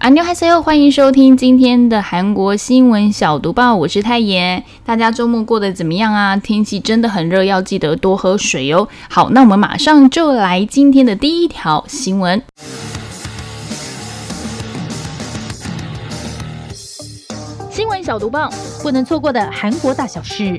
[0.00, 4.64] 安妞嗨塞哟，欢迎收听今天的韩国新闻小读报，我是泰妍。
[4.82, 6.34] 大家周末过得怎么样啊？
[6.38, 8.88] 天气真的很热，要记得多喝水哦。
[9.10, 12.42] 好，那我们马上就来今天的第一条新闻。
[17.70, 18.50] 新闻小读报，
[18.82, 20.58] 不能错过的韩国大小事。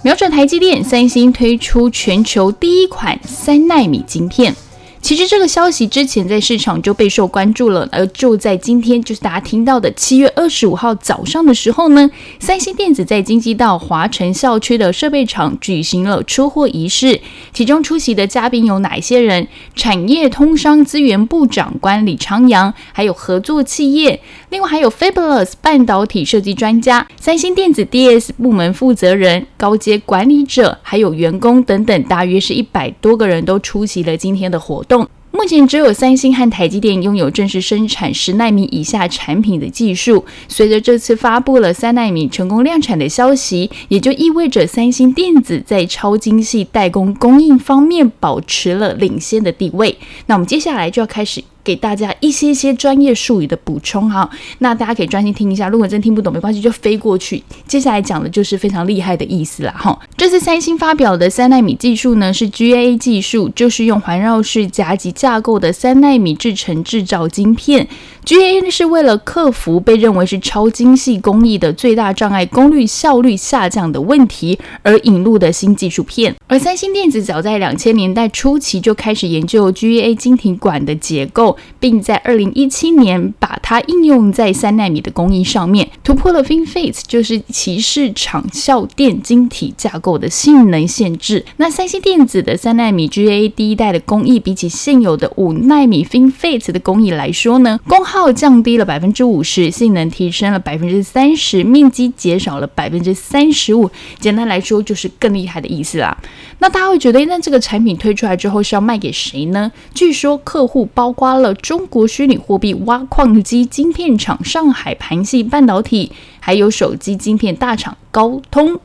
[0.00, 4.54] 瞄准台积电，三星推出全球第一款三纳米晶片。
[5.02, 17.20] 其实这个消息之前在市场就备受关注了，而就在今天，就是大家听到的七月二十五号早上的时候呢，三星电子在京畿道华城校区的设备厂举行了出货仪式，
[17.52, 19.48] 其中出席的嘉宾有哪些人？
[19.74, 34.91] 产业通商资源部长官李昌阳，还有合作企业，另外还有 Fabulous 半导体设计专家、三星电子 DS 部门负责人、高阶管理者，还有员工等等，大约是一百多个人都出席了今天的活动。
[34.98, 40.24] 目前只有三星和台积电拥有正式生产十纳米以下产品的技术。
[40.46, 49.96] 随着这次发布了三纳米成功量产的消息，也就意味着三星电子在超精细代工供应方面保持了领先的地位。
[50.26, 51.42] 那我们接下来就要开始。
[51.64, 57.42] 给大家一些些专业术语的补充哈，那大家可以专心听一下，如果真听不懂没关系，就飞过去。
[57.66, 59.98] 接下来讲的就是非常厉害的意思啦哈。
[60.16, 67.86] 这次三星发表的三纳米技术呢，是 GAA 技术，就是用环绕式夹击架构的三纳米制成制造晶片。
[68.24, 76.34] GAA 是为了克服被认为是超精细工艺的最大障碍——功率效率下降的问题而引入的新技术片。
[76.46, 81.51] 而三星电子早在两千年代初期就开始研究 GAA 晶体管的结构。
[81.78, 91.44] 并在二零一七年把它应用在三纳米的工艺上面，突破了 FinFET，就是骑士场效电晶体架构的性能限制。
[91.56, 103.90] 那三星电子的三纳米 GA 第一代的工艺，比起现有的五纳米 FinFET 的工艺来说呢，功耗降低了百分之五十，性能提升了百分之三十，面积减少了百分之三十五。
[104.18, 106.16] 简单来说，就是更厉害的意思啦。
[106.58, 109.70] 那大家会觉得，那这个产品推出来之后是要卖给谁呢？
[109.94, 116.10] 据说客户包括了中国虚拟货币挖矿机晶片厂上海盘系半导体，
[116.40, 118.80] 还有手机晶片大厂高通。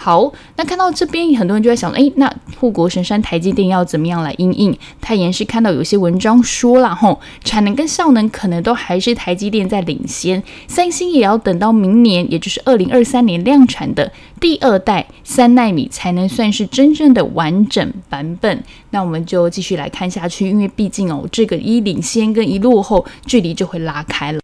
[0.00, 4.78] 好，那看到这边，很多人就在想，哎，那护国神山台积电要怎么样来应应？
[5.00, 18.62] 太妍是看到有些文章说了，吼，产能跟效能可能都还是台积电在领先，三星也要等到明年，也就是二零二三年量产的第二代三纳米，才能算是真正的完整版本。
[18.90, 24.38] 那我们就继续来看下去，因为毕竟哦，这个一领先跟一落后，距离就会拉开了。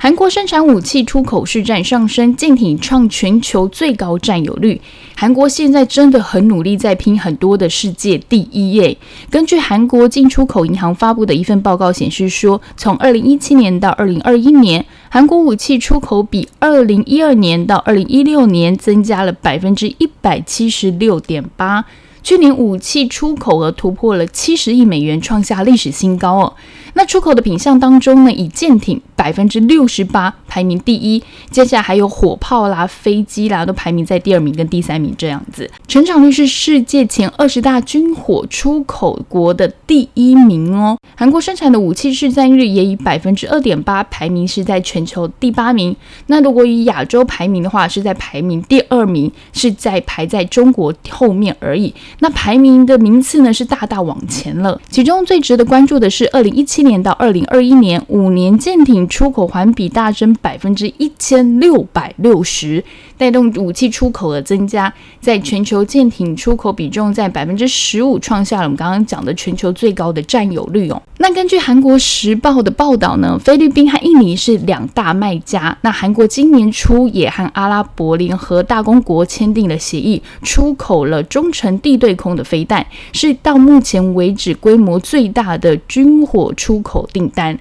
[0.00, 4.80] 韩国生产武器出口市占上升，舰艇创全球最高占有率。
[5.16, 8.96] 韩国现在真的很努力，在拼很多的世界第一耶。
[9.28, 21.84] 根据韩国进出口银行发布的一份报告显示说，从二零一七年到二零二一年，韩国武器出口比二零一二年到二零一六年增加了百分之一百七十六点八。
[22.20, 26.52] 去年武器出口额突破了七十亿美元，创下历史新高哦。
[26.98, 29.00] 那出口的品项当中呢，以舰艇。
[29.18, 31.20] 百分之六十八排名第一，
[31.50, 35.68] 接下来还有火炮啦、飞机啦，都排名在第二名跟第三名这样子。
[35.88, 40.96] 成长率是世界前二十大军火出口国的第一名哦。
[41.16, 45.96] 韩国生产的武器市占率也以百分之二点八排名是在全球第八名。
[46.28, 51.92] 那如果以亚洲排名的话，是在排名第二名，是在排在中国后面而已。
[52.20, 54.80] 那排名的名次呢是大大往前了。
[54.88, 58.98] 其中最值得关注的是，二零一七年到二零二一年五年舰艇。
[59.18, 62.84] 出口环比大增百分之一千六百六十，
[63.18, 71.02] 带动武器出口的增加，在全球舰艇出口比重在百分之十五，创下了我们刚刚讲的全球最高的占有率哦。
[71.18, 75.76] 那根据韩国时报的报道呢，菲律宾和印尼是两大卖家。
[75.82, 87.58] 那韩国今年初也和阿拉伯联合大公国签订了协议，出口了中程地对空的飞弹，是到目前为止规模最大的军火出口订单。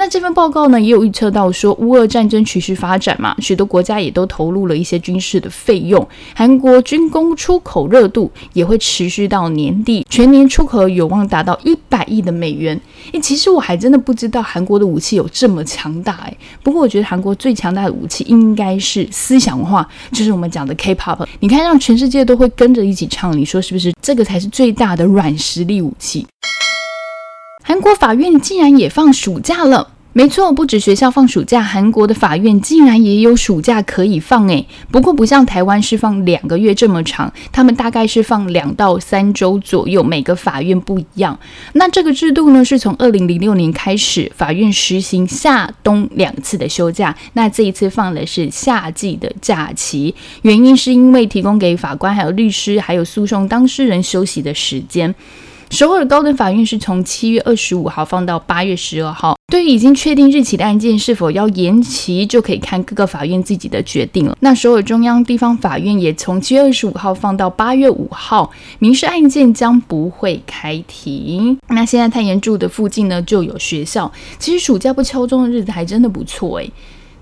[0.00, 6.06] 那这份报告呢，也有预测到说，乌俄战争持续发展嘛，许多国家也都投入了一些军事的费用，
[6.36, 12.80] 韩国军工出口热度也会持续到年底，全年出口有望达到一百亿的美元。
[13.10, 21.26] 诶，其实我还真的不知道韩国的武器有这么强大诶，不过我觉得韩国最强大的武器应该是思想化，就是我们讲的 K-pop。
[21.40, 23.92] 你看，让全世界都会跟着一起唱，你说是不是？
[24.00, 26.24] 这个才是最大的软实力武器。
[27.68, 29.88] 韩国法院竟然也放暑假了。
[30.14, 34.66] 没错，不止学校放暑假，韩国的法院竟然也有暑假可以放诶。
[34.90, 41.38] 不过不像台湾是放两个月这么长，他们大概是放两到三周左右，每个法院不一样。
[41.74, 47.14] 那这个制度呢，是从二零零六年开始，法院实行夏冬两次的休假。
[47.34, 55.14] 那这一次放的是夏季的假期，原因是因为提供给法官、还有律师、还有诉讼当事人休息的时间。
[55.70, 59.36] 首尔高等法院是从七月二十五号放到八月十二号。
[59.52, 64.36] 对于已经确定日期的案件是否要延期，就可以看各个法院自己的决定了。
[64.40, 71.58] 那首尔中央地方法院也从七月二十五号放到八月五号，民事案件将不会开庭。
[71.68, 74.10] 那现在太原住的附近呢，就有学校。
[74.38, 76.70] 其实暑假不敲钟的日子还真的不错诶。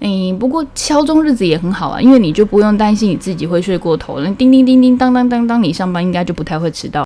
[0.00, 4.31] 嗯，不过敲钟日子也很好啊，因为你就不用担心你自己会睡过头了。
[4.32, 7.04] 叮叮叮叮当当当当，你上班应该就不太会迟到。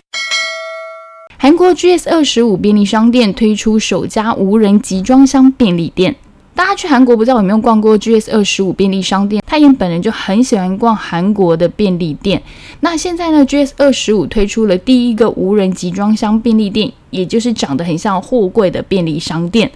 [1.42, 6.14] 韩国 GS 二十五便利商店推出首家无人集装箱便利店。
[6.54, 9.42] 大家去韩国不知道有没有逛过 GS 二十五便利商店？
[9.46, 12.42] 泰妍本人就很喜欢逛韩国的便利店。
[12.81, 19.70] 那现在呢，GS 二十五推出了第一个无人集装箱便利店，也就是长得很像货柜的便利商店。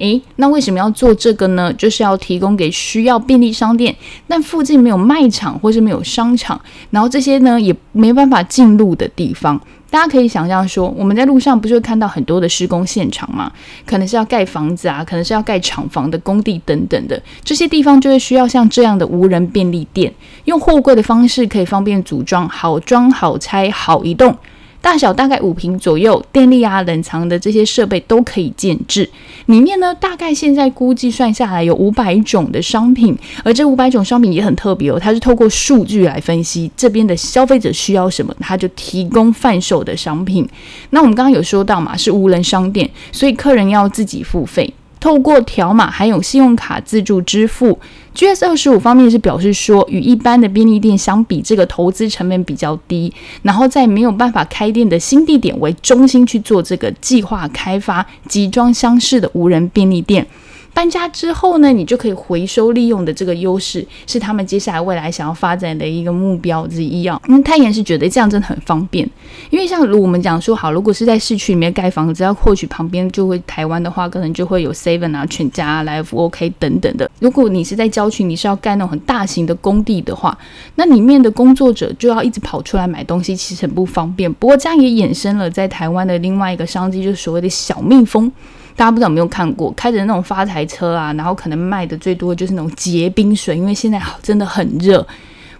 [0.00, 1.72] 诶，那为什么要做这个呢？
[1.74, 3.94] 就是要提供给需要便利商店，
[4.26, 6.60] 但附近没有卖场或是没有商场，
[6.90, 9.60] 然后这些呢也没办法进入的地方。
[9.90, 13.50] 大家可以想象说，我们在路上不是会看到很多的施工现场吗？
[13.84, 20.12] 可能是要盖房子啊，可能是要盖厂房的工地等等的，这些地方就会需要像这样的无人便利店，
[20.44, 24.36] 用货柜的方式可以方便组装，好装好拆好移动。
[24.82, 29.08] 大小大概五平左右，电力啊、冷藏的这些设备都可以建置。
[29.46, 40.48] 里面呢，大概现在估计算下来有五百种的商品，而这五百种商品也很特别哦，它是透过数据来分析这边的消费者需要什么，它就提供贩售的商品。
[40.90, 44.72] 那我们刚刚有说到嘛，是无人商店，所以客人要自己付费。
[45.00, 47.78] 透过条码还有信用卡自助支付
[48.14, 53.10] ，GS 二十五方面是表示说，与一般的便利店相比，这个投资成本比较低，
[53.42, 60.26] 然后在没有办法开店的新地点为中心去做这个计划开发集装箱式的无人便利店。
[60.72, 67.20] 搬家之后呢，你就可以回收利用的这个优势，是他们接下来未来想要发展的一个目标之一啊。
[67.28, 69.08] 因为泰妍是觉得这样真的很方便，
[69.50, 77.10] 因为像如我们讲说好，如果是在市区里面盖房子，要获取旁边就会台湾的话，可能就会有 Seven 啊、全家、Life OK 等等的。
[77.18, 80.36] 如果你是在郊区，你是要盖那种很大型的工地的话，
[80.76, 84.32] 那里面的工作者就要一直跑出来买东西，其实很不方便。
[84.34, 88.30] 不过这样也衍生了在台湾的另外一个商机，就是所谓的小蜜蜂。
[88.76, 95.06] 大家不知道有没有看过，开着那种发财车啊，然后可能卖的最多就是那种结冰水，因为现在真的很热。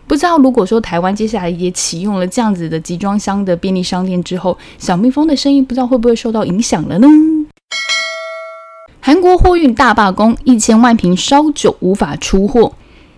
[0.06, 7.06] 不知道如果说台湾接下来也启用了这样子的集装箱的便利商店之后，小蜜蜂的生意不知道会不会受到影响了呢？
[9.00, 12.72] 韩国货运大罢工，一千万瓶烧酒无法出货。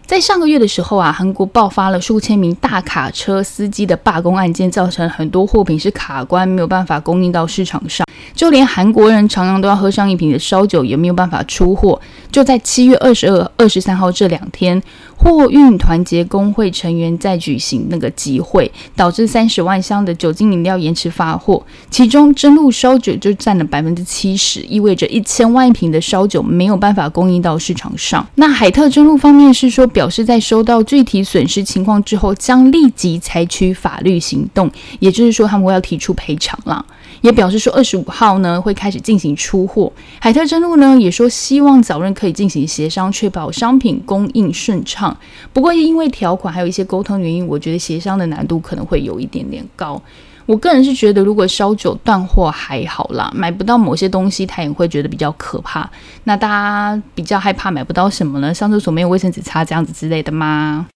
[0.07, 8.07] 在上个月的时候啊，韩国爆发了数千名大卡车司机的罢工案件，造成很多货品是卡关，没有办法供应到市场上。
[8.35, 12.01] 就连韩国人常常都要喝上一瓶的烧酒，也没有办法出货。
[12.31, 14.83] 就在七月二十二、二十三号这两天，
[15.17, 28.27] 货运团结工会成员在举行那个集会，导致三十万箱的酒精饮料延迟发货，其中真露烧酒就占了百分之七十，意味着一千万瓶的烧酒没有办法供应到市场上。
[28.37, 36.85] 那海特真露方面是说，表示在收到具体损失情况之后，将立即采取法律行动，也就是说他们会要提出赔偿了。
[37.21, 39.93] 也表示说，二十五号呢会开始进行出货。
[40.19, 45.17] 海特真露呢也说，希望早日可以进行协商，确保商品供应顺畅。
[45.53, 50.03] 不过，因为条款还有一些沟通原因，我觉得协商的难度可能会有一点点高。
[50.47, 55.89] 我个人是觉得，如果烧酒断货还好啦，买不到某些东西，他也会觉得比较可怕。
[56.25, 58.53] 那大家比较害怕买不到什么呢？
[58.53, 60.87] 上厕所没有卫生纸擦这样子之类的吗？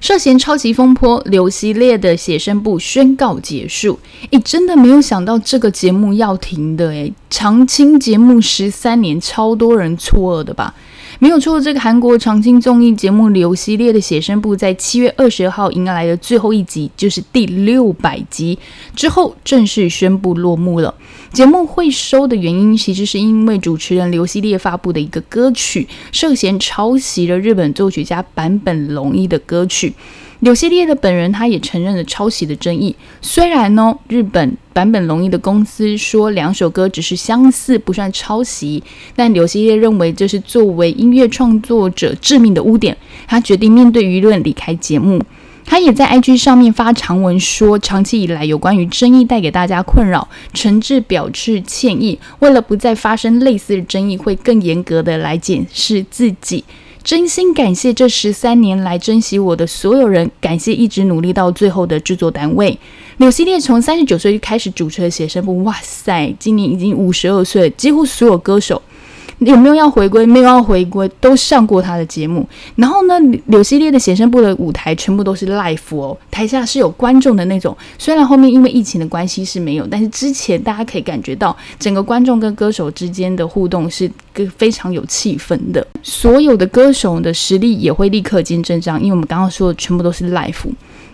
[0.00, 4.00] 涉嫌超级风波，刘希烈的写生部宣告结束。
[4.30, 10.74] 诶，真的没有想到这个节目要停的诶，长青节目十三年，超多人错愕的吧？
[11.22, 18.58] 没有错，这个韩国常青综艺节目《刘熙烈的写生部》在七月二十号迎来的最后一集，就是第六百集
[18.96, 20.94] 之后正式宣布落幕了。
[21.30, 29.92] 节目会收的原因，其实是因为主持人刘希烈发布的一个歌曲涉嫌抄袭了日本作曲家坂本龙一的歌曲。
[30.40, 32.96] 柳希烈的本人他也承认了抄袭的争议。
[33.20, 38.82] 虽然呢，日本版本龙一的公司说两首歌只是相似，不算抄袭，
[39.14, 42.96] 但柳希烈认为这是作为音乐创作者致命的污点。
[43.26, 45.22] 他决定面对舆论离开节目。
[45.66, 52.18] 他也在 IG 上面发长文说，长期以来有关于争议带给大家困扰，诚挚表示歉意。
[52.40, 56.64] 为了不再发生类似的争议，会更严格的来检视自己。
[57.02, 62.78] 真心感谢这十三年来珍惜我的所有人，感谢一直努力到最后的制作单位。
[63.16, 68.80] 纽西列从三十九岁就开始主持了写生部，哇塞，今年已经五十二岁，几乎所有歌手。
[69.40, 70.26] 有没有要回归？
[70.26, 72.46] 没有要回归，都上过他的节目。
[72.76, 77.76] 然后呢，柳系列的写生部的舞台全部都是 live 哦，台下是有观众的那种。
[77.98, 85.86] 虽然后面因为疫情的关系是没有，但是之前大家可以感觉到整个观众跟歌手之间的互动是个非常有气氛的。
[86.02, 90.54] 所有的歌手的实力也会立刻见真章，因为我们刚刚说的全部都是 live。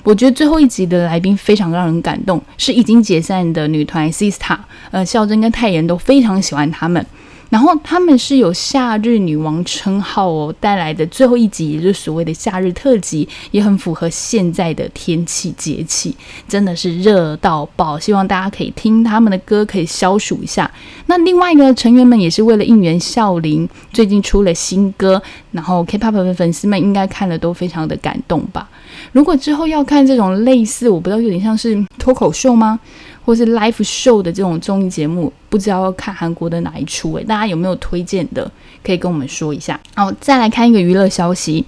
[0.02, 4.56] 我觉得最后一集的来宾非常让人感动，是已经解散的女团 Sista，
[4.90, 7.04] 呃，孝珍跟泰妍都非常喜欢他们。
[7.48, 16.14] 然后他们是有夏日女王称号哦，带来的最后一集也就是所谓的夏日特辑，也很符合现在的天气节气，
[16.48, 17.98] 真的是热到爆。
[17.98, 20.70] 希望大家可以听他们的歌，可以消暑一下。
[21.06, 25.22] 那另外一个成员们也是为了应援孝琳，最近出了新歌，
[25.52, 28.68] 然后 K-pop 的粉丝们应该看了都非常的感动吧。
[29.12, 32.80] 如果之后要看这种类似，我不知道有点像是脱口秀吗？
[33.26, 37.12] 或是 live show 的这种综艺节目，不知道要看韩国的哪一出？
[37.14, 38.48] 诶，大家有没有推荐的？
[38.84, 39.80] 可以跟我们说一下。
[39.96, 41.66] 好，再来看一个娱乐消息：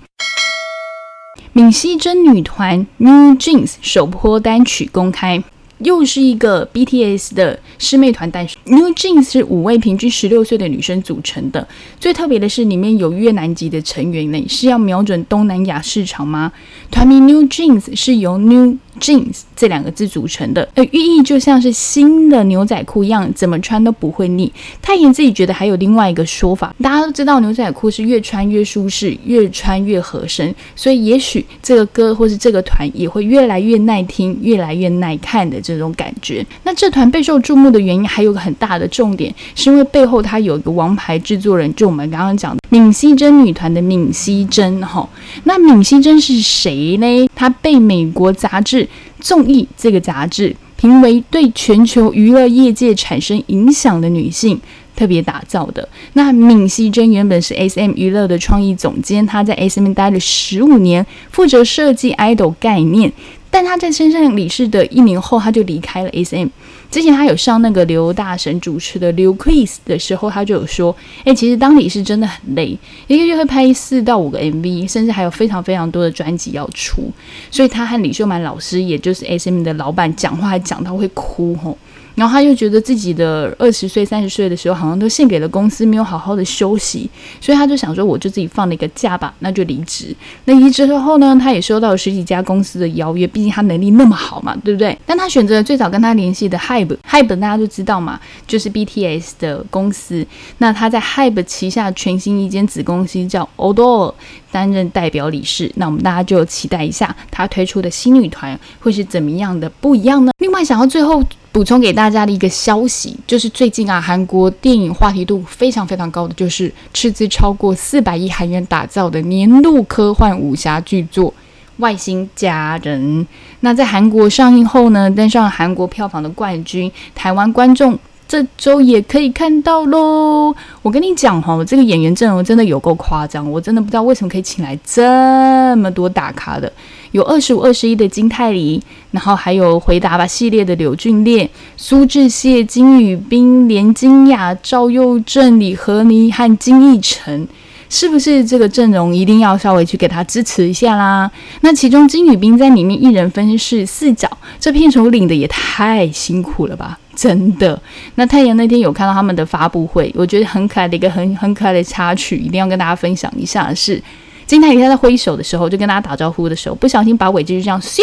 [1.55, 5.43] 闵熙珍女团 New Jeans 首播单曲公开。
[5.78, 11.66] 又是一个 BTS 的师妹团，诞生 New Jeans 是五位平均十六岁的女生组成的。
[12.00, 16.52] 最特别的是，里面有越南籍的成员呢，是要瞄准东南亚市场吗？
[16.90, 24.52] 团名 New Jeans 是由 New Jeans 这两个字组成的，呃寓意就像是新的牛仔裤一样，怎么穿都不会腻。
[24.82, 35.61] 泰妍自己觉得还有另外一个说法，大家都知道牛仔裤是越穿越舒适，越穿越合身，所以也许这个歌或是这个团也会越来越耐听，越来越耐看的。
[35.75, 45.08] 这种感觉，那这团备受注目的原因还有个很大的重点，是因为背后它有一个王牌制作人，就我们刚刚讲的闵熙珍女团的闵熙珍哈。
[45.44, 47.28] 那闵熙珍是谁呢？
[47.34, 48.84] 她被美国杂志
[49.20, 54.60] 《综艺》这个杂志评为对全球娱乐业界产生影响的女性，
[54.94, 55.88] 特别打造的。
[56.12, 63.12] 那闵熙珍原本是 SM 娱乐的创意总监，她在 SM 待了十五年，负责设计 idol 概念。
[63.50, 66.49] 但他在身上理事的一年后，他就离开了 SM。
[66.90, 77.11] 之前他有上那个刘大神主持的《刘 Quiz》的时候，他就有说：“哎，其实当理事真的很累，一个月会拍四到五个 MV，甚至还有非常非常多的专辑要出。”
[77.50, 81.76] 所以他和李秀满老师，也就是 SM 的老板，讲话还讲到会哭吼。
[82.18, 87.08] 然后他又觉得自己的二十岁、三十岁的时候，好像都献给了公司，没有好好的休息，
[87.40, 90.12] 所以他就想说，我就自己放了一个假吧，那就离职。
[90.44, 94.98] 那离职之后呢，他也收到了十几家公司的邀约，毕竟他能力那么好嘛，对不对？
[95.06, 100.26] 但他选择了最早跟他联系的 Hybe，Hybe 大家都知道嘛，就是 BTS 的公司。
[100.58, 104.12] 那他在 Hybe 旗下全新一间子公司叫 Odor
[104.50, 105.70] 担任代表理事。
[105.76, 110.32] 那我们大家就期待一下他推出的新女团会是怎么样的不一样呢？
[110.38, 111.23] 另外，想要最后。
[111.50, 121.33] 补充给大家的一个消息，就是最近啊，韩国电影话题度非常非常高的，就是斥资超过四百亿韩元打造的年度科幻武侠巨作
[121.78, 123.23] 《外星家人》。
[123.61, 130.54] 那在韩国上映后呢，登上韩国票房的冠军，台湾观众这周也可以看到喽。
[130.82, 136.70] 我跟你讲哈，我这个演员阵容真的有够夸张，我真的不知道为什么可以请来这么多大咖的。
[137.12, 138.78] 有二十五、二十一的金泰梨，
[139.12, 147.49] 然后还有回答吧系列的柳俊烈、苏志燮、金宇彬、连金雅、赵又正、李和妮和金义成，
[147.88, 151.30] 是不是这个阵容一定要稍微去给他支持一下啦？
[151.62, 154.30] 那其中金宇彬在里面一人分饰四角，
[154.61, 156.99] 这片酬领的也太辛苦了吧！
[157.18, 157.76] 真的。
[158.14, 164.00] 那太阳那天有看到他们的发布会，我觉得很可爱的一个很很可爱的插曲，一定要跟大家分享一下是。
[164.46, 167.98] 金泰梨他在挥手的时候，就跟大家打招呼的时候，不小心把尾机就这样咻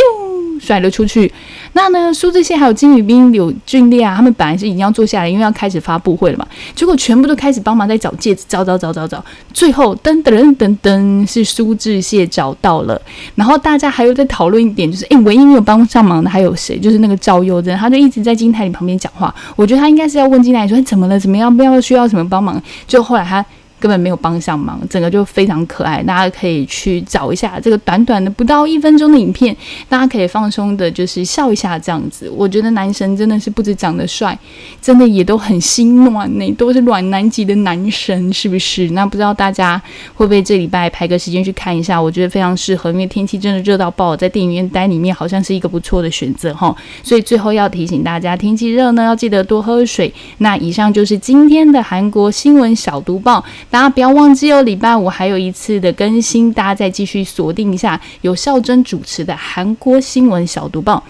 [0.59, 1.31] 甩了出去。
[1.73, 6.47] 那呢，苏志燮还有金宇彬、柳俊烈啊，他们本来是已经要坐下来，因为要开始发布会了嘛。
[6.73, 9.23] 结果全部都开始帮忙在找戒指，找找找找找。
[9.53, 12.99] 最后噔噔噔噔，是苏志燮找到了。
[13.35, 16.79] 然后大家还有在讨论一点，就是诶，唯一没有帮上忙的还有谁？
[16.79, 19.33] 就是那个赵佑珍，他就一直在金泰梨旁边讲话。
[19.55, 22.61] 我觉得他应该是要问金泰梨说怎么了，怎么样，不要需要什么帮忙。
[22.87, 23.45] 就后来他。
[23.85, 26.01] 根本没有帮上忙，整个就非常可爱。
[26.01, 29.55] 大家可以去找一下这个短短的不到一分钟的影片，
[29.87, 32.27] 大家可以放松的，就是笑一下这样子。
[32.35, 34.35] 我觉得男神真的是不止长得帅，
[34.81, 38.89] 真的也都很心暖呢，都是暖男级的男神，是不是？
[38.89, 39.79] 那不知道大家
[40.15, 42.01] 会不会这礼拜排个时间去看一下？
[42.01, 46.75] 我觉得非常适合，因为天气真的热到爆，在电影院待里面好像是一个不错的选择哈。
[47.03, 50.11] 所以最后要提醒大家，天气热呢，要记得多喝水。
[50.39, 53.43] 那以上就是今天的韩国新闻小读报，
[53.75, 61.03] 大家不要忘记哦，礼拜五还有一次的更新，大家再继续锁定一下有孝珍主持的韩国新闻小读报。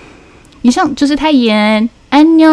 [0.63, 2.49] 以上就是泰妍，安妞。